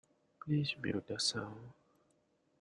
Please 0.39 0.73
mute 0.81 1.05
the 1.05 1.19
sound. 1.19 1.73